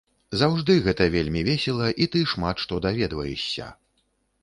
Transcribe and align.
Заўжды 0.41 0.77
гэта 0.87 1.07
вельмі 1.17 1.45
весела, 1.49 1.91
і 2.05 2.09
ты 2.15 2.25
шмат 2.35 2.57
што 2.67 2.83
даведваешся. 2.89 3.73